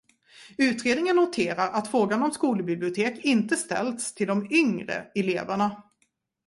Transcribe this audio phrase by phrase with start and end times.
[0.57, 5.81] Utredningen noterar att frågan om skolbibliotek inte ställts till de yngre eleverna.